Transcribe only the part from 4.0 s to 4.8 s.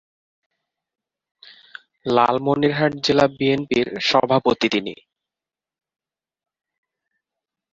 সভাপতি